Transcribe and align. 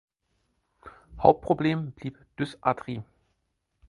Hauptproblem 1.19 1.91
blieb 1.91 2.17
Dysarthrie. 2.39 3.03